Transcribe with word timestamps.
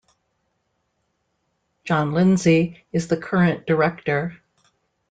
Jon 1.83 2.11
Lindsay 2.13 2.83
is 2.91 3.07
the 3.07 3.17
current 3.17 3.67
Director. 3.67 4.35